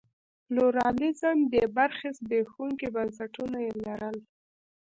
[0.45, 4.17] پلورالېزم بې برخې زبېښونکي بنسټونه یې لرل.